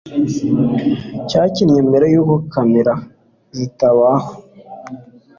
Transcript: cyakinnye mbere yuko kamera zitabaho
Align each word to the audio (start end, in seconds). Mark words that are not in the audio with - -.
cyakinnye 1.29 1.79
mbere 1.89 2.05
yuko 2.13 2.35
kamera 2.53 2.93
zitabaho 3.57 4.29